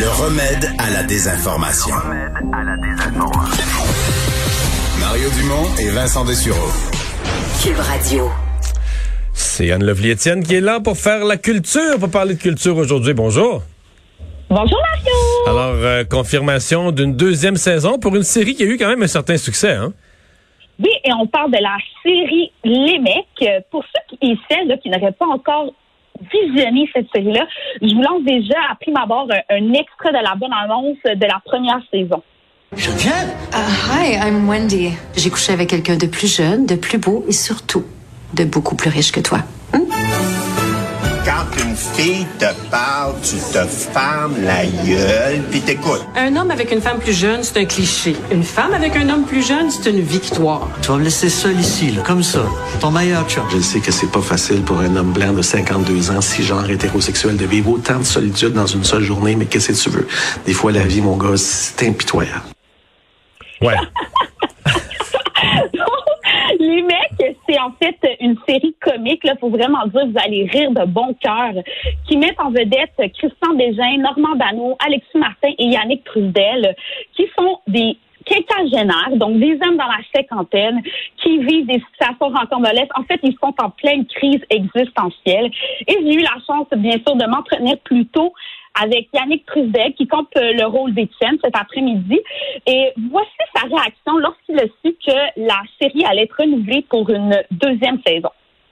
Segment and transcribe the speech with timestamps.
[0.00, 1.94] Le remède à la désinformation.
[4.98, 6.70] Mario Dumont et Vincent Dessureau.
[7.62, 8.30] Cube Radio.
[9.34, 12.78] C'est Anne Lovely Etienne qui est là pour faire la culture, pour parler de culture
[12.78, 13.12] aujourd'hui.
[13.12, 13.62] Bonjour.
[14.48, 15.12] Bonjour Mario.
[15.46, 19.06] Alors, euh, confirmation d'une deuxième saison pour une série qui a eu quand même un
[19.06, 19.72] certain succès.
[19.72, 19.92] Hein?
[20.78, 23.66] Oui, et on parle de la série Les Mecs.
[23.70, 25.74] Pour ceux qui, et celles qui n'auraient pas encore
[26.20, 27.46] visionné cette série-là,
[27.80, 31.26] je vous lance déjà à prime abord un, un extrait de la bonne annonce de
[31.26, 32.22] la première saison.
[32.76, 33.34] Geneviève?
[33.52, 34.92] Uh, hi, I'm Wendy.
[35.16, 37.84] J'ai couché avec quelqu'un de plus jeune, de plus beau et surtout
[38.34, 39.38] de beaucoup plus riche que toi.
[39.74, 40.39] Hmm?
[41.24, 46.04] Quand une fille te parle, tu te fermes la gueule puis t'écoutes.
[46.16, 48.16] Un homme avec une femme plus jeune, c'est un cliché.
[48.32, 50.68] Une femme avec un homme plus jeune, c'est une victoire.
[50.80, 52.40] Tu vas me laisser seul ici, là, comme ça.
[52.80, 53.44] Ton meilleur chum.
[53.52, 56.68] Je sais que c'est pas facile pour un homme blanc de 52 ans, si genre
[56.68, 60.08] hétérosexuel, de vivre autant de solitude dans une seule journée, mais qu'est-ce que tu veux?
[60.46, 62.44] Des fois, la vie, mon gars, c'est impitoyable.
[63.60, 63.76] Ouais.
[66.58, 70.70] Les mecs, c'est en fait une série comique, là, faut vraiment dire, vous allez rire
[70.72, 71.52] de bon cœur,
[72.06, 76.74] qui met en vedette Christian Bégin, Normand Dano, Alexis Martin et Yannick Trudel,
[77.14, 80.82] qui sont des quinquagénaires, donc des hommes dans la cinquantaine,
[81.22, 82.88] qui vivent des situations rencontreuses.
[82.96, 85.50] En fait, ils sont en pleine crise existentielle.
[85.86, 88.32] Et j'ai eu la chance, bien sûr, de m'entraîner plus tôt
[88.74, 92.18] avec Yannick Trudel, qui compte le rôle d'Étienne cet après-midi.
[92.66, 97.42] Et voici sa réaction lorsqu'il a su que la série allait être renouvelée pour une
[97.50, 98.30] deuxième saison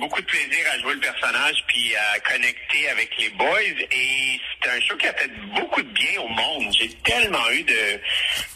[0.00, 4.70] beaucoup de plaisir à jouer le personnage puis à connecter avec les boys et c'est
[4.70, 6.72] un show qui a fait beaucoup de bien au monde.
[6.72, 8.00] J'ai tellement eu de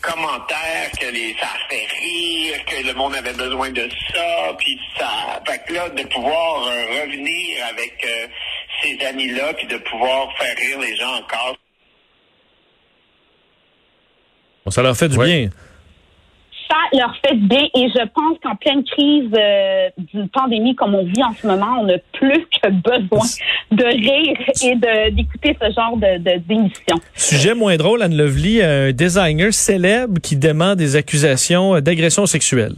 [0.01, 1.07] commentaires que
[1.39, 5.75] ça a fait rire, que le monde avait besoin de ça puis ça fait que
[5.75, 8.27] là de pouvoir euh, revenir avec euh,
[8.85, 11.57] ces amis là puis de pouvoir faire rire les gens encore.
[14.65, 15.27] Bon, ça leur fait du Ouais.
[15.27, 15.51] bien.
[16.71, 21.05] ça leur fait bien et je pense qu'en pleine crise euh, d'une pandémie comme on
[21.05, 23.27] vit en ce moment, on a plus que besoin
[23.71, 26.97] de rire et d'écouter ce genre de de- d'émission.
[27.15, 32.75] Sujet moins drôle, Anne Lovely, un designer célèbre qui dément des accusations d'agression sexuelle.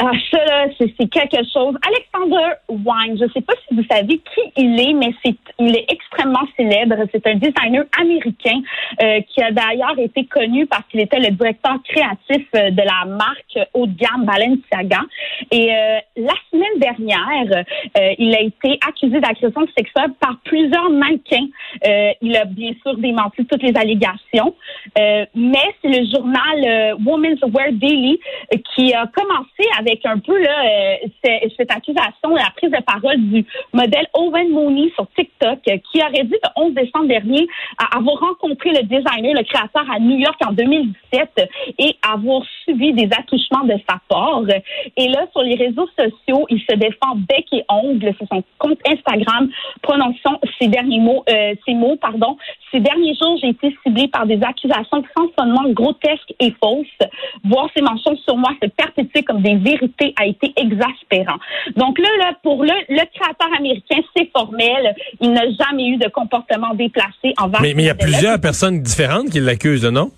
[0.00, 1.74] Ah, ça, là, c'est quelque chose.
[1.84, 5.12] Alexander Wine, je ne sais pas si vous savez qui il est, mais
[5.58, 6.94] il est extrêmement célèbre.
[7.10, 8.60] C'est un designer américain
[9.02, 13.06] euh, qui a d'ailleurs été connu parce qu'il était le directeur créatif euh, de la
[13.06, 15.00] marque haut de gamme Balenciaga.
[15.50, 17.64] Et euh, la semaine dernière,
[17.98, 21.48] euh, il a été accusé d'agression sexuelle par plusieurs mannequins.
[21.84, 24.54] Euh, il a bien sûr démenti toutes les allégations,
[24.96, 28.20] euh, mais c'est le journal Women's Wear Daily
[28.76, 31.08] qui a commencé avec un peu là, euh,
[31.56, 36.24] cette accusation, la prise de parole du modèle Owen Mooney sur TikTok, euh, qui aurait
[36.24, 37.46] dit le 11 décembre dernier
[37.96, 41.46] avoir rencontré le designer, le créateur à New York en 2017 euh,
[41.78, 44.42] et avoir subi des attouchements de sa part.
[44.96, 48.78] Et là, sur les réseaux sociaux, il se défend bec et ongle sur son compte
[48.86, 49.48] Instagram,
[49.82, 52.36] prononçant ces derniers mots, euh, ces mots, pardon.
[52.70, 55.02] Ces derniers jours, j'ai été ciblé par des accusations
[55.36, 57.08] fondement grotesques et fausses.
[57.44, 59.77] Voir ces mentions sur moi se perpétuer comme des vérités
[60.16, 61.38] a été exaspérant.
[61.76, 64.94] Donc là, là pour le, le créateur américain, c'est formel.
[65.20, 68.80] Il n'a jamais eu de comportement déplacé envers Mais mais il y a plusieurs personnes
[68.82, 70.10] différentes qui l'accusent, non?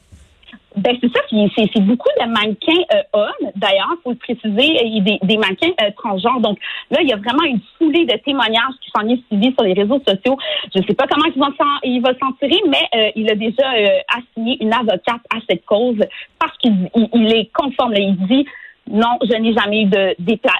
[0.76, 3.50] Ben c'est ça, c'est beaucoup de mannequins euh, hommes.
[3.56, 6.40] D'ailleurs, faut le préciser, a des, des mannequins euh, transgenres.
[6.40, 6.58] Donc
[6.92, 9.72] là, il y a vraiment une foulée de témoignages qui s'en est suivi sur les
[9.72, 10.38] réseaux sociaux.
[10.72, 13.28] Je ne sais pas comment il va s'en il va s'en tirer, mais euh, il
[13.28, 15.98] a déjà euh, assigné une avocate à cette cause
[16.38, 17.92] parce qu'il il, il est conforme.
[17.92, 17.98] là.
[17.98, 18.46] Il dit
[18.90, 20.14] non, je n'ai jamais eu de,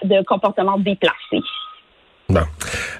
[0.08, 1.40] de comportement déplacé.
[2.28, 2.42] Bon.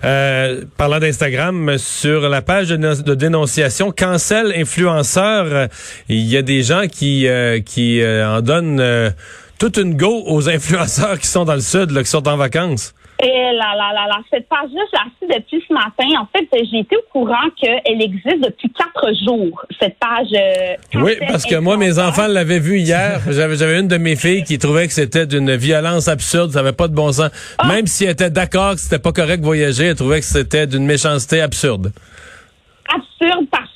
[0.04, 5.68] Euh, parlant d'Instagram, sur la page de, no- de dénonciation, cancel influenceur,
[6.08, 9.12] il y a des gens qui euh, qui euh, en donnent
[9.58, 12.92] toute une go aux influenceurs qui sont dans le sud, là, qui sont en vacances.
[13.22, 14.80] Et là, là, là, là, cette page-là,
[15.20, 16.20] je l'ai depuis ce matin.
[16.20, 20.28] En fait, j'ai été au courant qu'elle existe depuis quatre jours, cette page.
[20.32, 23.20] euh, Oui, parce que moi, mes enfants l'avaient vu hier.
[23.28, 26.88] J'avais une de mes filles qui trouvait que c'était d'une violence absurde, ça avait pas
[26.88, 27.30] de bon sens.
[27.66, 30.66] Même si elle était d'accord que c'était pas correct de voyager, elle trouvait que c'était
[30.66, 31.92] d'une méchanceté absurde.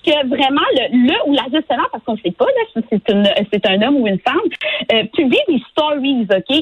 [0.04, 3.12] Que vraiment le, le ou la gestionnaire, parce qu'on ne sait pas là, si c'est
[3.12, 4.36] une c'est un homme ou une femme,
[4.92, 6.56] euh, publie des stories, ok?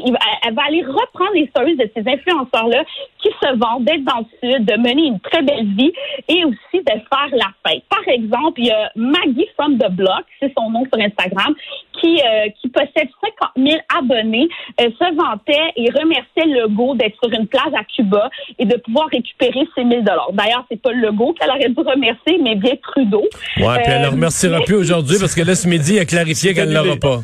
[0.46, 2.84] Elle va aller reprendre les stories de ces influenceurs là
[3.22, 5.92] qui se vendent d'être dans le sud, de mener une très belle vie
[6.28, 7.82] et aussi de faire la fête.
[7.88, 11.54] Par exemple, il y a Maggie from the Block, c'est son nom sur Instagram,
[12.00, 14.48] qui euh, qui possède 50 000 abonnés,
[14.80, 18.28] euh, se vantait et remerciait Legault d'être sur une plage à Cuba
[18.58, 20.30] et de pouvoir récupérer ses 1000 dollars.
[20.32, 23.22] D'ailleurs, c'est pas Legault qu'elle aurait dû remercier, mais bien Trudeau.
[23.58, 26.04] Ouais, puis elle ne Euh, remerciera plus aujourd'hui parce que là, ce midi, elle a
[26.04, 27.20] clarifié qu'elle ne l'aura pas.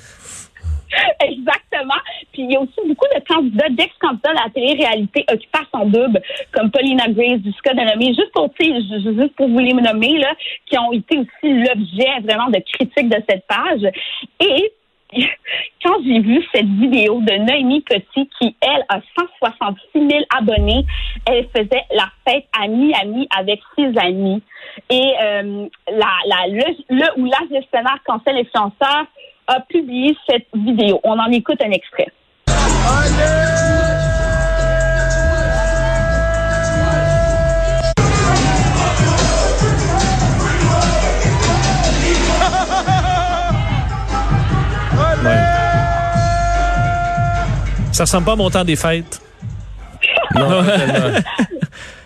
[2.39, 5.87] Puis il y a aussi beaucoup de candidats, d'ex-candidats à la télé-réalité occupés à son
[5.87, 10.33] double, comme Paulina Grace, Scott Denomé, juste pour, juste pour vous les nommer, là,
[10.67, 13.91] qui ont été aussi l'objet vraiment de critiques de cette page.
[14.39, 14.73] Et
[15.85, 20.87] quand j'ai vu cette vidéo de Noémie Petit, qui, elle, a 166 000 abonnés,
[21.27, 24.41] elle faisait la fête à Miami avec ses amis.
[24.91, 29.07] Et euh, la, la, le, le ou la gestionnaire cancel influenceur
[29.49, 31.01] a publié cette vidéo.
[31.03, 32.07] On en écoute un extrait.
[47.99, 49.21] Ça ressemble pas à mon temps des fêtes.
[50.37, 50.63] Non.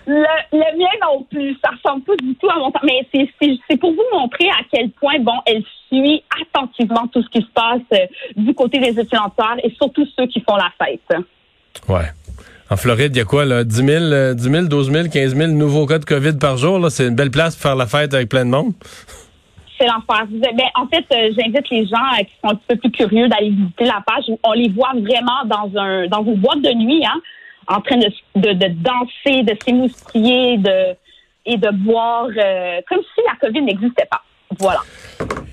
[0.07, 2.81] Le, le mien non plus, ça ressemble pas du tout à mon temps.
[2.83, 7.23] Mais c'est- c'est c'est pour vous montrer à quel point, bon, elle suit attentivement tout
[7.23, 8.07] ce qui se passe euh,
[8.37, 11.01] du côté des influenceurs et surtout ceux qui font la fête.
[11.89, 12.07] Ouais.
[12.71, 13.65] En Floride, il y a quoi, là?
[13.65, 16.79] 10 000, euh, 10 000, 12 000, 15 000 nouveaux cas de COVID par jour,
[16.79, 16.89] là?
[16.91, 18.73] C'est une belle place pour faire la fête avec plein de monde.
[19.79, 20.27] C'est l'enfer.
[20.31, 23.29] Ben, en fait, euh, j'invite les gens euh, qui sont un petit peu plus curieux
[23.29, 26.73] d'aller visiter la page où on les voit vraiment dans un dans une boîte de
[26.73, 27.21] nuit, hein,
[27.69, 30.97] en train de, de, de danser, de s'émoustiller, de
[31.45, 34.23] et de boire euh, comme si la COVID n'existait pas.
[34.59, 34.81] Voilà.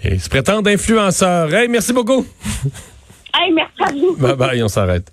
[0.04, 1.54] Et ils se prétendent influenceurs.
[1.54, 2.26] Hey, merci beaucoup.
[3.34, 4.16] Hey, merci à vous.
[4.18, 5.08] Bye bye, on s'arrête.